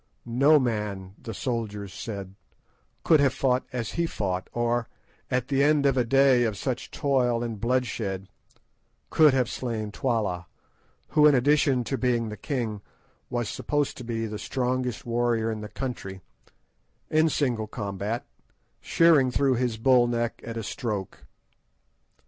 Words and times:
No 0.25 0.57
man, 0.57 1.13
the 1.21 1.31
soldiers 1.31 1.93
said, 1.93 2.33
could 3.03 3.19
have 3.19 3.35
fought 3.35 3.67
as 3.71 3.91
he 3.91 4.07
fought 4.07 4.49
or, 4.51 4.89
at 5.29 5.49
the 5.49 5.63
end 5.63 5.85
of 5.85 5.95
a 5.95 6.03
day 6.03 6.43
of 6.43 6.57
such 6.57 6.89
toil 6.89 7.43
and 7.43 7.59
bloodshed, 7.59 8.27
could 9.11 9.35
have 9.35 9.47
slain 9.47 9.91
Twala, 9.91 10.47
who, 11.09 11.27
in 11.27 11.35
addition 11.35 11.83
to 11.83 11.99
being 11.99 12.29
the 12.29 12.35
king, 12.35 12.81
was 13.29 13.47
supposed 13.47 13.95
to 13.97 14.03
be 14.03 14.25
the 14.25 14.39
strongest 14.39 15.05
warrior 15.05 15.51
in 15.51 15.61
the 15.61 15.69
country, 15.69 16.21
in 17.11 17.29
single 17.29 17.67
combat, 17.67 18.25
shearing 18.79 19.29
through 19.29 19.53
his 19.53 19.77
bull 19.77 20.07
neck 20.07 20.41
at 20.43 20.57
a 20.57 20.63
stroke. 20.63 21.27